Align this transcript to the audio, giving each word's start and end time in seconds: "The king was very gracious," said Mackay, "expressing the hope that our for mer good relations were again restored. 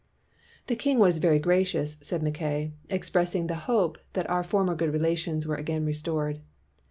"The 0.65 0.75
king 0.75 0.97
was 0.97 1.19
very 1.19 1.37
gracious," 1.37 1.95
said 2.01 2.23
Mackay, 2.23 2.71
"expressing 2.89 3.45
the 3.45 3.53
hope 3.69 3.99
that 4.13 4.27
our 4.31 4.41
for 4.41 4.63
mer 4.63 4.73
good 4.73 4.91
relations 4.91 5.45
were 5.45 5.53
again 5.57 5.85
restored. 5.85 6.41